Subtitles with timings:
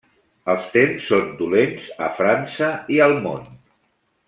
[0.53, 3.47] Els temps són dolents a França i al món.